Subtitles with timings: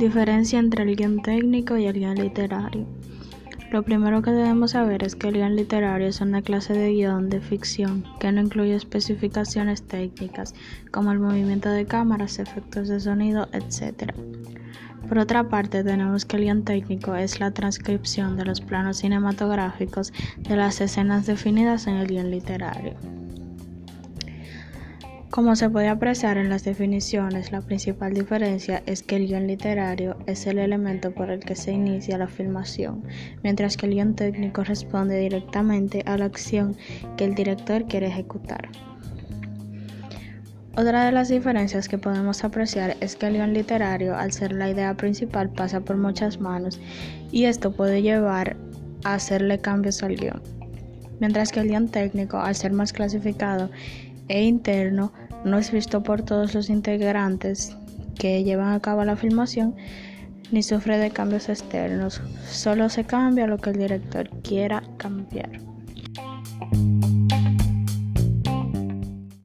[0.00, 2.86] Diferencia entre el guion técnico y el guion literario.
[3.70, 7.28] Lo primero que debemos saber es que el guion literario es una clase de guion
[7.28, 10.54] de ficción que no incluye especificaciones técnicas
[10.90, 14.14] como el movimiento de cámaras, efectos de sonido, etc.
[15.06, 20.14] Por otra parte, tenemos que el guion técnico es la transcripción de los planos cinematográficos
[20.38, 22.94] de las escenas definidas en el guion literario.
[25.30, 30.16] Como se puede apreciar en las definiciones, la principal diferencia es que el guion literario
[30.26, 33.04] es el elemento por el que se inicia la filmación,
[33.44, 36.76] mientras que el guion técnico responde directamente a la acción
[37.16, 38.70] que el director quiere ejecutar.
[40.76, 44.68] Otra de las diferencias que podemos apreciar es que el guion literario, al ser la
[44.68, 46.80] idea principal, pasa por muchas manos
[47.30, 48.56] y esto puede llevar
[49.04, 50.42] a hacerle cambios al guion,
[51.20, 53.70] mientras que el guion técnico, al ser más clasificado
[54.30, 55.12] e interno,
[55.44, 57.76] no es visto por todos los integrantes
[58.16, 59.74] que llevan a cabo la filmación
[60.52, 65.50] ni sufre de cambios externos, solo se cambia lo que el director quiera cambiar.